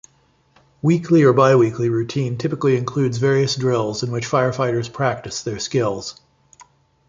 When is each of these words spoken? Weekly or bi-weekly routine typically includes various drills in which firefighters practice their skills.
Weekly 0.81 1.21
or 1.23 1.31
bi-weekly 1.31 1.87
routine 1.89 2.35
typically 2.35 2.75
includes 2.75 3.19
various 3.19 3.55
drills 3.55 4.01
in 4.01 4.09
which 4.11 4.25
firefighters 4.25 4.91
practice 4.91 5.43
their 5.43 5.59
skills. 5.59 6.19